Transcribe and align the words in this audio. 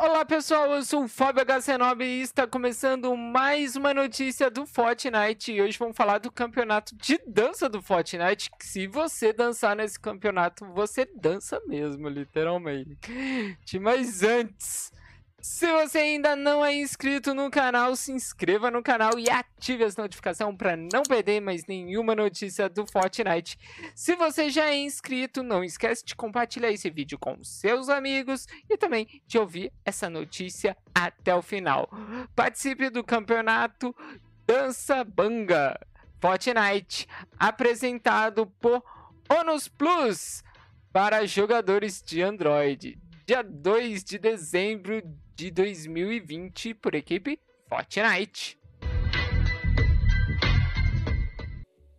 Olá 0.00 0.24
pessoal, 0.24 0.72
eu 0.76 0.84
sou 0.84 1.02
o 1.02 1.08
Fábio 1.08 1.44
HC9 1.44 2.02
e 2.02 2.20
está 2.20 2.46
começando 2.46 3.16
mais 3.16 3.74
uma 3.74 3.92
notícia 3.92 4.48
do 4.48 4.64
Fortnite 4.64 5.52
e 5.52 5.60
hoje 5.60 5.76
vamos 5.76 5.96
falar 5.96 6.18
do 6.18 6.30
campeonato 6.30 6.94
de 6.94 7.20
dança 7.26 7.68
do 7.68 7.82
Fortnite, 7.82 8.48
se 8.60 8.86
você 8.86 9.32
dançar 9.32 9.74
nesse 9.74 9.98
campeonato, 9.98 10.64
você 10.66 11.04
dança 11.04 11.60
mesmo, 11.66 12.08
literalmente. 12.08 12.96
Mas 13.82 14.22
antes, 14.22 14.92
se 15.58 15.66
você 15.72 15.98
ainda 15.98 16.36
não 16.36 16.64
é 16.64 16.72
inscrito 16.72 17.34
no 17.34 17.50
canal, 17.50 17.96
se 17.96 18.12
inscreva 18.12 18.70
no 18.70 18.80
canal 18.80 19.18
e 19.18 19.28
ative 19.28 19.82
as 19.82 19.96
notificações 19.96 20.56
para 20.56 20.76
não 20.76 21.02
perder 21.02 21.40
mais 21.40 21.66
nenhuma 21.66 22.14
notícia 22.14 22.68
do 22.68 22.86
Fortnite. 22.86 23.58
Se 23.92 24.14
você 24.14 24.50
já 24.50 24.66
é 24.66 24.76
inscrito, 24.76 25.42
não 25.42 25.64
esquece 25.64 26.04
de 26.04 26.14
compartilhar 26.14 26.70
esse 26.70 26.88
vídeo 26.88 27.18
com 27.18 27.42
seus 27.42 27.88
amigos 27.88 28.46
e 28.70 28.76
também 28.76 29.20
de 29.26 29.36
ouvir 29.36 29.72
essa 29.84 30.08
notícia 30.08 30.76
até 30.94 31.34
o 31.34 31.42
final. 31.42 31.90
Participe 32.36 32.88
do 32.88 33.02
campeonato 33.02 33.92
Dança 34.46 35.02
Banga 35.02 35.76
Fortnite, 36.20 37.08
apresentado 37.36 38.46
por 38.60 38.80
Onus 39.28 39.66
Plus 39.66 40.44
para 40.92 41.26
jogadores 41.26 42.00
de 42.00 42.22
Android 42.22 43.07
dia 43.28 43.42
2 43.42 44.04
de 44.04 44.18
dezembro 44.18 45.02
de 45.34 45.50
2020 45.50 46.72
por 46.72 46.94
equipe 46.94 47.38
Fortnite. 47.68 48.58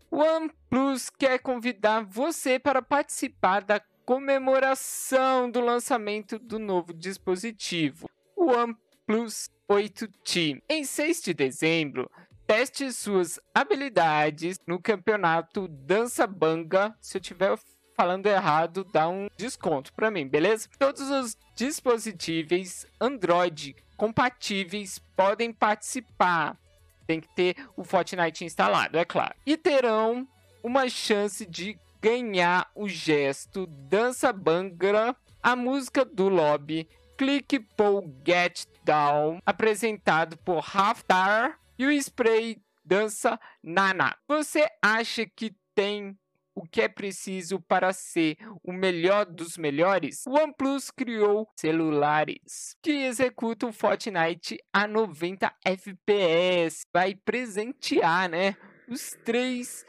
OnePlus 0.09 1.11
quer 1.11 1.37
convidar 1.37 2.03
você 2.03 2.57
para 2.57 2.81
participar 2.81 3.61
da 3.61 3.79
comemoração 4.03 5.51
do 5.51 5.61
lançamento 5.61 6.39
do 6.39 6.57
novo 6.57 6.91
dispositivo, 6.95 8.09
o 8.35 8.45
OnePlus 8.47 9.51
8T. 9.69 10.63
Em 10.67 10.83
6 10.83 11.21
de 11.21 11.33
dezembro, 11.35 12.09
teste 12.47 12.91
suas 12.91 13.39
habilidades 13.53 14.59
no 14.65 14.81
campeonato 14.81 15.67
Dança 15.67 16.25
Banga. 16.25 16.97
Se 16.99 17.17
eu 17.17 17.21
tiver 17.21 17.55
falando 17.99 18.27
errado, 18.27 18.85
dá 18.85 19.09
um 19.09 19.27
desconto 19.35 19.91
para 19.91 20.09
mim, 20.09 20.25
beleza? 20.25 20.69
Todos 20.79 21.01
os 21.09 21.37
dispositivos 21.53 22.85
Android 22.97 23.75
compatíveis 23.97 24.99
podem 25.17 25.51
participar. 25.51 26.57
Tem 27.05 27.19
que 27.19 27.27
ter 27.35 27.57
o 27.75 27.83
Fortnite 27.83 28.45
instalado, 28.45 28.97
é 28.97 29.03
claro. 29.03 29.35
E 29.45 29.57
terão 29.57 30.25
uma 30.63 30.87
chance 30.87 31.45
de 31.45 31.77
ganhar 32.01 32.71
o 32.73 32.87
gesto 32.87 33.67
Dança 33.67 34.31
Bangra, 34.31 35.13
a 35.43 35.53
música 35.53 36.05
do 36.05 36.29
lobby 36.29 36.87
Click 37.17 37.59
Pull 37.75 38.15
Get 38.25 38.63
Down, 38.85 39.41
apresentado 39.45 40.37
por 40.37 40.63
Haftar 40.73 41.59
e 41.77 41.85
o 41.85 41.91
spray 41.91 42.61
Dança 42.85 43.37
Nana. 43.61 44.15
Você 44.25 44.69
acha 44.81 45.25
que 45.25 45.53
tem 45.75 46.17
o 46.55 46.63
que 46.67 46.81
é 46.81 46.87
preciso 46.87 47.59
para 47.61 47.93
ser 47.93 48.37
o 48.63 48.73
melhor 48.73 49.25
dos 49.25 49.57
melhores, 49.57 50.25
o 50.27 50.31
OnePlus 50.31 50.91
criou 50.91 51.47
celulares 51.57 52.75
que 52.81 52.91
executam 52.91 53.71
Fortnite 53.71 54.57
a 54.73 54.87
90 54.87 55.53
FPS. 55.65 56.81
Vai 56.93 57.15
presentear, 57.15 58.29
né, 58.29 58.55
os 58.87 59.11
três 59.23 59.85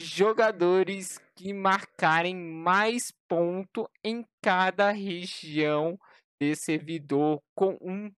jogadores 0.00 1.18
que 1.34 1.52
marcarem 1.52 2.36
mais 2.36 3.12
ponto 3.28 3.88
em 4.04 4.24
cada 4.42 4.90
região 4.90 5.98
de 6.40 6.54
servidor 6.54 7.42
com 7.54 7.76
um 7.80 8.10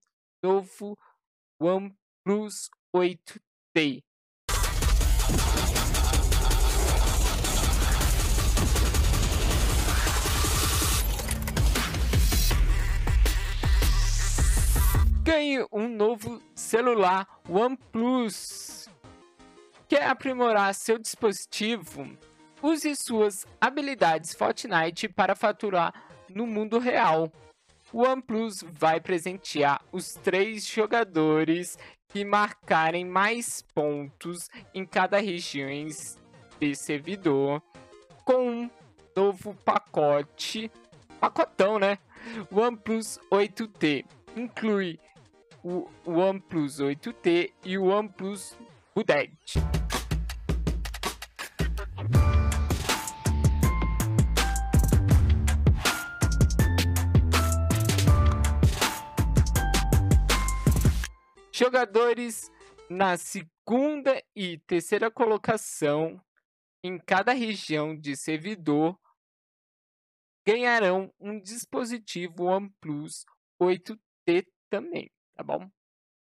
novo 0.43 0.97
OnePlus 1.61 2.69
8T. 2.95 4.03
Ganhe 15.29 15.63
um 15.71 15.87
novo 15.87 16.41
celular 16.55 17.29
OnePlus. 17.47 18.89
Quer 19.87 20.05
aprimorar 20.05 20.75
seu 20.75 20.99
dispositivo? 20.99 22.17
Use 22.63 22.97
suas 22.97 23.47
habilidades 23.61 24.33
Fortnite 24.33 25.07
para 25.07 25.37
faturar 25.37 25.93
no 26.31 26.47
mundo 26.47 26.79
real. 26.79 27.31
O 27.93 28.09
OnePlus 28.09 28.65
vai 28.73 29.03
presentear 29.03 29.83
os 29.93 30.15
três 30.15 30.67
jogadores 30.67 31.77
que 32.09 32.25
marcarem 32.25 33.05
mais 33.05 33.61
pontos 33.75 34.49
em 34.73 34.87
cada 34.87 35.21
região 35.21 35.69
de 36.59 36.75
servidor 36.75 37.63
com 38.25 38.63
um 38.63 38.71
novo 39.15 39.55
pacote, 39.63 40.71
pacotão, 41.21 41.79
né? 41.79 41.99
OnePlus 42.51 43.21
8T 43.31 44.07
inclui 44.35 44.99
o 45.63 45.89
OnePlus 46.07 46.81
8T 46.81 47.53
e 47.65 47.79
o 47.79 47.85
OnePlus 47.85 48.57
Budget. 48.95 49.59
Jogadores 61.53 62.51
na 62.89 63.17
segunda 63.17 64.23
e 64.35 64.59
terceira 64.59 65.11
colocação 65.11 66.21
em 66.83 66.99
cada 66.99 67.33
região 67.33 67.99
de 67.99 68.17
servidor 68.17 68.99
ganharão 70.47 71.13
um 71.21 71.39
dispositivo 71.39 72.45
OnePlus 72.45 73.27
8T 73.61 74.47
também 74.71 75.11
tá 75.39 75.45
bom? 75.45 75.71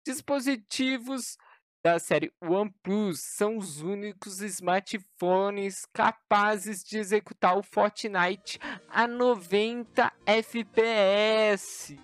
Dispositivos 0.05 1.39
da 1.84 2.00
série 2.00 2.33
OnePlus 2.43 3.21
são 3.21 3.56
os 3.56 3.81
únicos 3.81 4.41
smartphones 4.41 5.87
capazes 5.93 6.83
de 6.83 6.99
executar 6.99 7.56
o 7.56 7.62
Fortnite 7.62 8.59
a 8.89 9.06
90 9.06 10.12
FPS. 10.27 11.97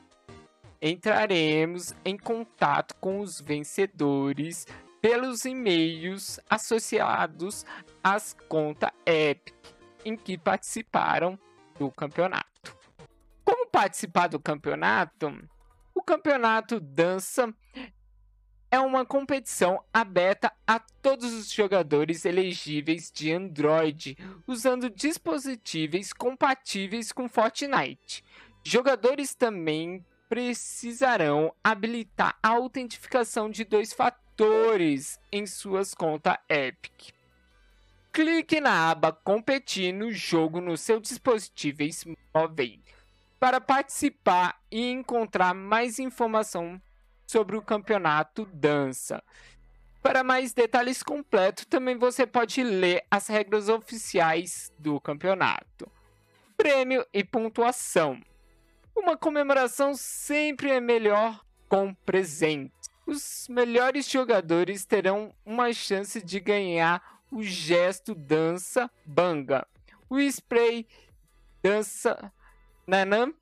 Entraremos 0.80 1.92
em 2.04 2.16
contato 2.16 2.94
com 3.00 3.18
os 3.18 3.40
vencedores 3.40 4.64
pelos 5.00 5.44
e-mails 5.44 6.38
associados 6.48 7.64
às 8.04 8.32
contas 8.48 8.90
Epic 9.04 9.54
em 10.04 10.16
que 10.16 10.38
participaram 10.38 11.36
do 11.76 11.90
campeonato. 11.90 12.76
Como 13.44 13.68
participar 13.68 14.28
do 14.28 14.38
campeonato? 14.38 15.48
O 16.02 16.04
campeonato 16.04 16.80
dança 16.80 17.54
é 18.72 18.80
uma 18.80 19.06
competição 19.06 19.80
aberta 19.94 20.52
a 20.66 20.80
todos 20.80 21.32
os 21.32 21.52
jogadores 21.52 22.24
elegíveis 22.24 23.08
de 23.12 23.30
Android, 23.30 24.18
usando 24.44 24.90
dispositivos 24.90 26.12
compatíveis 26.12 27.12
com 27.12 27.28
Fortnite. 27.28 28.24
Jogadores 28.64 29.32
também 29.32 30.04
precisarão 30.28 31.54
habilitar 31.62 32.36
a 32.42 32.48
autentificação 32.48 33.48
de 33.48 33.64
dois 33.64 33.92
fatores 33.92 35.20
em 35.30 35.46
suas 35.46 35.94
contas 35.94 36.36
Epic. 36.48 37.14
Clique 38.12 38.60
na 38.60 38.90
aba 38.90 39.12
Competir 39.12 39.94
no 39.94 40.10
jogo 40.10 40.60
no 40.60 40.76
seu 40.76 40.98
dispositivo 40.98 41.84
móvel 42.34 42.80
para 43.42 43.60
participar 43.60 44.56
e 44.70 44.92
encontrar 44.92 45.52
mais 45.52 45.98
informação 45.98 46.80
sobre 47.26 47.56
o 47.56 47.60
campeonato 47.60 48.46
dança. 48.46 49.20
Para 50.00 50.22
mais 50.22 50.52
detalhes 50.52 51.02
completos, 51.02 51.64
também 51.64 51.98
você 51.98 52.24
pode 52.24 52.62
ler 52.62 53.04
as 53.10 53.26
regras 53.26 53.68
oficiais 53.68 54.72
do 54.78 55.00
campeonato. 55.00 55.90
Prêmio 56.56 57.04
e 57.12 57.24
pontuação. 57.24 58.22
Uma 58.94 59.16
comemoração 59.16 59.92
sempre 59.92 60.70
é 60.70 60.78
melhor 60.78 61.44
com 61.68 61.92
presente. 61.92 62.72
Os 63.04 63.48
melhores 63.50 64.08
jogadores 64.08 64.84
terão 64.84 65.34
uma 65.44 65.72
chance 65.72 66.22
de 66.22 66.38
ganhar 66.38 67.20
o 67.28 67.42
gesto 67.42 68.14
dança 68.14 68.88
banga, 69.04 69.66
o 70.08 70.20
spray 70.20 70.86
dança 71.60 72.32
Nanam 72.86 73.32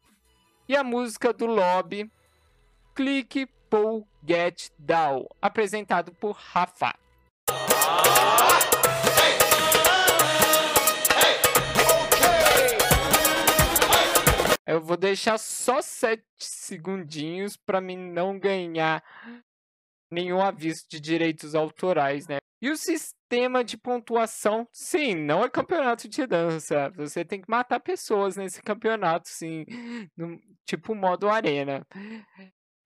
e 0.68 0.76
a 0.76 0.84
música 0.84 1.32
do 1.32 1.46
Lobby 1.46 2.10
Click 2.94 3.46
Pull 3.70 4.06
Get 4.26 4.70
Down, 4.78 5.26
apresentado 5.40 6.12
por 6.12 6.32
Rafa. 6.32 6.94
Eu 14.66 14.80
vou 14.80 14.96
deixar 14.96 15.38
só 15.38 15.82
7 15.82 16.22
segundinhos 16.38 17.56
para 17.56 17.80
mim 17.80 17.96
não 17.96 18.38
ganhar 18.38 19.02
nenhum 20.10 20.40
aviso 20.40 20.84
de 20.88 21.00
direitos 21.00 21.54
autorais, 21.54 22.28
né? 22.28 22.38
E 22.62 22.68
o 22.70 22.76
sistema 22.76 23.64
de 23.64 23.78
pontuação, 23.78 24.68
sim, 24.70 25.14
não 25.14 25.42
é 25.42 25.48
campeonato 25.48 26.06
de 26.06 26.26
dança. 26.26 26.90
Você 26.90 27.24
tem 27.24 27.40
que 27.40 27.48
matar 27.48 27.80
pessoas 27.80 28.36
nesse 28.36 28.62
campeonato, 28.62 29.28
sim, 29.30 29.64
no, 30.14 30.38
tipo 30.66 30.94
modo 30.94 31.28
arena. 31.28 31.86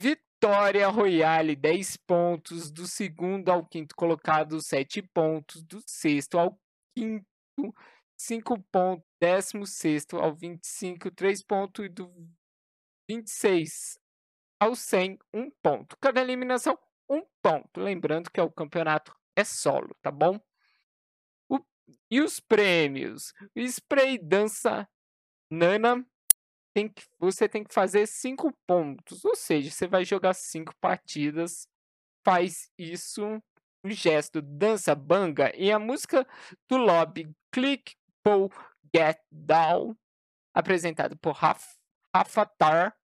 Vitória 0.01 0.87
Royale, 0.89 1.57
10 1.57 1.97
pontos. 2.07 2.71
Do 2.71 2.87
segundo 2.87 3.51
ao 3.51 3.67
quinto 3.67 3.97
colocado, 3.97 4.61
7 4.61 5.03
pontos. 5.03 5.63
Do 5.65 5.83
sexto 5.87 6.39
ao 6.39 6.57
quinto, 6.97 7.27
5 8.17 8.63
pontos. 8.71 9.05
Décimo 9.21 9.67
sexto 9.67 10.19
ao 10.19 10.35
25, 10.35 11.11
3 11.11 11.43
pontos. 11.43 11.85
E 11.85 11.89
do 11.89 12.13
26 13.09 13.99
ao 14.61 14.77
100, 14.77 15.19
1 15.33 15.51
ponto. 15.63 15.97
Cada 16.01 16.21
eliminação, 16.21 16.79
1 17.09 17.23
ponto. 17.43 17.81
Lembrando 17.81 18.31
que 18.31 18.39
é 18.39 18.43
o 18.43 18.53
campeonato 18.53 19.17
é 19.37 19.45
solo, 19.45 19.95
tá 20.03 20.11
bom? 20.11 20.41
O, 21.49 21.59
e 22.11 22.21
os 22.21 22.41
prêmios? 22.41 23.33
O 23.57 23.61
Spray 23.61 24.19
Dança 24.19 24.89
Nana 25.51 26.05
tem 26.75 26.89
que, 26.89 27.05
você 27.19 27.49
tem 27.49 27.63
que 27.63 27.73
fazer 27.73 28.07
cinco 28.07 28.53
pontos. 28.67 29.25
Ou 29.25 29.37
seja, 29.37 29.71
você 29.71 29.87
vai 29.87 30.05
jogar 30.05 30.35
cinco 30.35 30.75
partidas, 30.81 31.69
faz 32.25 32.71
isso, 32.77 33.41
o 33.85 33.91
gesto 33.91 34.43
dança 34.43 34.95
banga 34.95 35.55
e 35.57 35.71
a 35.71 35.79
música 35.79 36.27
do 36.69 36.77
lobby 36.77 37.31
Click 37.53 37.95
Pull 38.23 38.51
Get 38.95 39.19
Down, 39.31 39.97
apresentado 40.53 41.17
por 41.19 41.33
Rafa, 41.33 41.77
Rafa 42.15 42.47
Tar, 42.47 42.97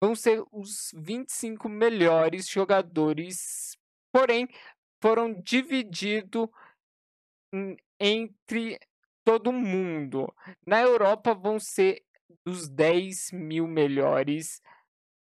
vão 0.00 0.14
ser 0.14 0.44
os 0.52 0.90
25 0.94 1.68
melhores 1.68 2.48
jogadores, 2.48 3.76
porém 4.12 4.48
foram 5.02 5.34
divididos 5.42 6.48
entre 8.00 8.78
todo 9.24 9.52
mundo. 9.52 10.32
Na 10.66 10.80
Europa 10.80 11.34
vão 11.34 11.58
ser 11.58 12.02
dos 12.46 12.68
10 12.68 13.32
mil 13.32 13.66
melhores. 13.66 14.62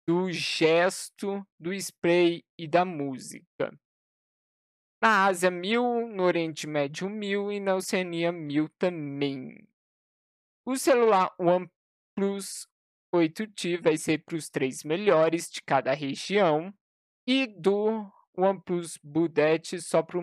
do 0.07 0.31
gesto, 0.33 1.45
do 1.59 1.75
spray 1.75 2.45
e 2.57 2.69
da 2.69 2.85
música. 2.85 3.77
Na 5.01 5.27
Ásia, 5.27 5.51
mil. 5.51 6.09
No 6.09 6.25
Oriente 6.25 6.67
Médio, 6.67 7.09
mil. 7.09 7.53
E 7.53 7.61
na 7.61 7.77
Oceania, 7.77 8.33
mil 8.33 8.69
também. 8.79 9.67
O 10.65 10.77
celular 10.77 11.35
OnePlus 11.39 12.67
8T 13.15 13.81
vai 13.81 13.97
ser 13.97 14.19
para 14.25 14.37
os 14.37 14.51
três 14.51 14.85
melhores 14.85 15.51
de 15.51 15.63
cada 15.63 15.95
região. 15.95 16.75
E 17.27 17.47
do 17.47 18.11
OnePlus 18.37 18.99
Budget 19.03 19.81
só 19.81 20.03
para 20.03 20.21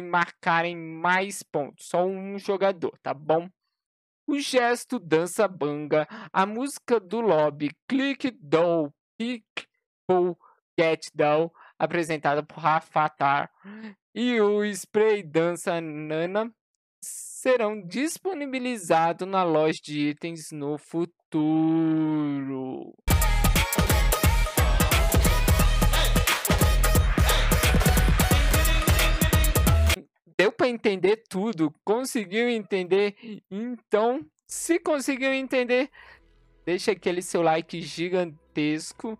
marcarem 0.00 0.76
mais 0.76 1.42
pontos. 1.42 1.86
Só 1.86 2.04
um 2.04 2.38
jogador, 2.38 2.96
tá 3.02 3.12
bom? 3.12 3.48
O 4.26 4.38
gesto 4.38 4.98
dança 4.98 5.48
banga, 5.48 6.06
a 6.32 6.46
música 6.46 7.00
do 7.00 7.20
lobby 7.20 7.70
Click 7.88 8.30
Doll, 8.30 8.94
Pick 9.18 9.44
Pull 10.06 10.38
Get 10.78 11.08
Doll, 11.12 11.52
apresentada 11.82 12.44
por 12.44 12.58
Rafatar, 12.58 13.50
e 14.14 14.40
o 14.40 14.64
spray 14.64 15.20
dança 15.20 15.80
Nana 15.80 16.48
serão 17.02 17.82
disponibilizados 17.82 19.26
na 19.26 19.42
loja 19.42 19.80
de 19.82 20.10
itens 20.10 20.52
no 20.52 20.78
futuro. 20.78 21.34
Deu 30.38 30.52
para 30.52 30.68
entender 30.68 31.24
tudo? 31.28 31.74
Conseguiu 31.84 32.48
entender? 32.48 33.16
Então, 33.50 34.24
se 34.46 34.78
conseguiu 34.78 35.32
entender, 35.32 35.90
deixa 36.64 36.92
aquele 36.92 37.22
seu 37.22 37.42
like 37.42 37.82
gigantesco 37.82 39.18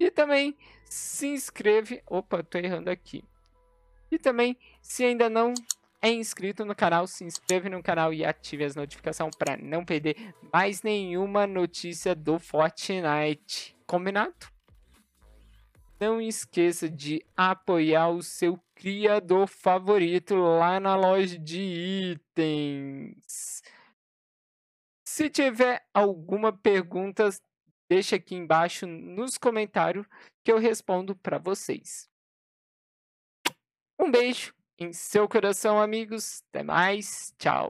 e 0.00 0.10
também 0.10 0.56
se 0.90 1.28
inscreve. 1.28 2.02
Opa, 2.06 2.42
tô 2.42 2.58
errando 2.58 2.90
aqui. 2.90 3.24
E 4.10 4.18
também, 4.18 4.58
se 4.82 5.04
ainda 5.04 5.30
não 5.30 5.54
é 6.02 6.10
inscrito 6.10 6.64
no 6.64 6.74
canal, 6.74 7.06
se 7.06 7.24
inscreve 7.24 7.68
no 7.68 7.82
canal 7.82 8.12
e 8.12 8.24
ative 8.24 8.64
as 8.64 8.74
notificações 8.74 9.36
para 9.36 9.56
não 9.56 9.84
perder 9.84 10.34
mais 10.52 10.82
nenhuma 10.82 11.46
notícia 11.46 12.14
do 12.14 12.38
Fortnite. 12.38 13.76
Combinado? 13.86 14.34
Não 16.00 16.20
esqueça 16.20 16.88
de 16.88 17.24
apoiar 17.36 18.08
o 18.08 18.22
seu 18.22 18.58
criador 18.74 19.46
favorito 19.46 20.34
lá 20.34 20.80
na 20.80 20.96
loja 20.96 21.38
de 21.38 21.60
itens. 22.16 23.62
Se 25.04 25.28
tiver 25.28 25.84
alguma 25.92 26.52
pergunta, 26.56 27.28
deixa 27.90 28.14
aqui 28.14 28.36
embaixo 28.36 28.86
nos 28.86 29.36
comentários 29.36 30.06
que 30.44 30.52
eu 30.52 30.58
respondo 30.58 31.16
para 31.16 31.38
vocês. 31.38 32.08
Um 33.98 34.08
beijo 34.10 34.54
em 34.78 34.92
seu 34.92 35.28
coração, 35.28 35.78
amigos. 35.80 36.42
Até 36.48 36.62
mais. 36.62 37.34
Tchau. 37.36 37.66